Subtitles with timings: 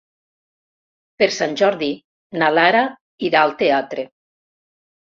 [1.21, 1.91] Per Sant Jordi
[2.41, 2.83] na Lara
[3.31, 4.11] irà al teatre.